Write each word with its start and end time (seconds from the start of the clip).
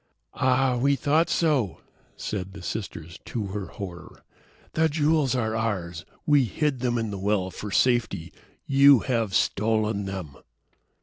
"Ah, 0.33 0.77
we 0.77 0.95
thought 0.95 1.29
so," 1.29 1.79
said 2.17 2.53
the 2.55 2.63
sisters, 2.63 3.19
to 3.25 3.45
her 3.49 3.67
horror. 3.67 4.23
"The 4.73 4.89
jewels 4.89 5.35
are 5.35 5.55
ours. 5.55 6.05
We 6.25 6.45
hid 6.45 6.79
them 6.79 6.97
in 6.97 7.11
the 7.11 7.19
well 7.19 7.51
for 7.51 7.69
safety. 7.69 8.33
You 8.65 9.01
have 9.01 9.35
stolen 9.35 10.05
them." 10.05 10.37